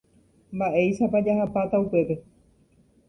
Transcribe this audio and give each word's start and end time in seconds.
Mba'éichapa 0.57 1.19
jaháta 1.27 1.75
upépe. 1.85 2.15